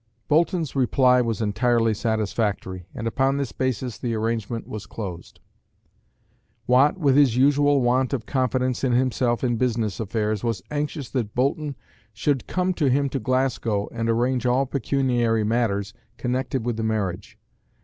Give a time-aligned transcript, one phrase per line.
[0.27, 5.39] Boulton's reply was entirely satisfactory, and upon this basis the arrangement was closed.
[6.65, 11.35] Watt, with his usual want of confidence in himself in business affairs, was anxious that
[11.35, 11.75] Boulton
[12.13, 17.37] should come to him at Glasgow and arrange all pecuniary matters connected with the marriage.